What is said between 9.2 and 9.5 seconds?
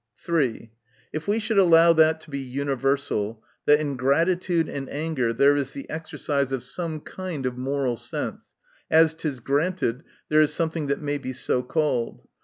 is